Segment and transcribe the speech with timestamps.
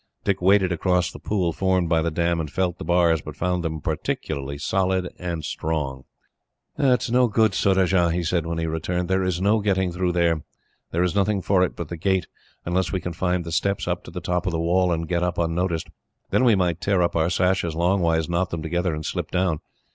[0.23, 3.63] Dick waded across the pool formed by the dam, and felt the bars, but found
[3.63, 6.05] them perfectly solid and strong.
[6.75, 9.09] "It is no good, Surajah," he said, when he returned.
[9.09, 10.41] "There is no getting through there.
[10.89, 12.25] There is nothing for it but the gate,
[12.65, 15.21] unless we can find the steps up to the top of the wall, and get
[15.21, 15.89] up unnoticed.
[16.31, 19.59] Then we might tear up our sashes longways, knot them together, and slip down.